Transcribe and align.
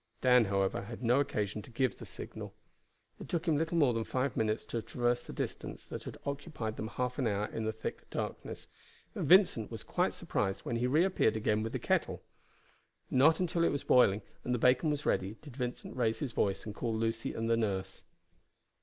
Dan, 0.19 0.45
however, 0.45 0.81
had 0.85 1.03
no 1.03 1.19
occasion 1.19 1.61
to 1.61 1.69
give 1.69 1.95
the 1.99 2.07
signal. 2.07 2.55
It 3.19 3.29
took 3.29 3.47
him 3.47 3.55
little 3.55 3.77
more 3.77 3.93
than 3.93 4.03
five 4.03 4.35
minutes 4.35 4.65
to 4.65 4.81
traverse 4.81 5.21
the 5.21 5.31
distance 5.31 5.85
that 5.85 6.05
had 6.05 6.17
occupied 6.25 6.75
them 6.75 6.87
half 6.87 7.19
an 7.19 7.27
hour 7.27 7.45
in 7.51 7.65
the 7.65 7.71
thick 7.71 8.09
darkness, 8.09 8.65
and 9.13 9.29
Vincent 9.29 9.69
was 9.69 9.83
quite 9.83 10.15
surprised 10.15 10.61
when 10.61 10.77
he 10.77 10.87
reappeared 10.87 11.37
again 11.37 11.61
with 11.61 11.71
the 11.73 11.77
kettle. 11.77 12.23
Not 13.11 13.39
until 13.39 13.63
it 13.63 13.71
was 13.71 13.83
boiling, 13.83 14.23
and 14.43 14.55
the 14.55 14.57
bacon 14.57 14.89
was 14.89 15.05
ready, 15.05 15.35
did 15.43 15.55
Vincent 15.55 15.95
raise 15.95 16.17
his 16.17 16.31
voice 16.31 16.65
and 16.65 16.73
call 16.73 16.95
Lucy 16.97 17.35
and 17.35 17.47
the 17.47 17.55
nurse. 17.55 18.01